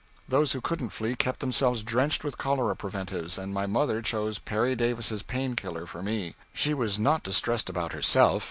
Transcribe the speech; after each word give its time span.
Those 0.27 0.53
who 0.53 0.61
couldn't 0.61 0.89
flee 0.89 1.15
kept 1.15 1.41
themselves 1.41 1.83
drenched 1.83 2.23
with 2.23 2.39
cholera 2.39 2.75
preventives, 2.75 3.37
and 3.37 3.53
my 3.53 3.67
mother 3.67 4.01
chose 4.01 4.39
Perry 4.39 4.75
Davis's 4.75 5.21
Pain 5.21 5.55
Killer 5.55 5.85
for 5.85 6.01
me. 6.01 6.33
She 6.53 6.73
was 6.73 6.97
not 6.97 7.21
distressed 7.21 7.69
about 7.69 7.93
herself. 7.93 8.39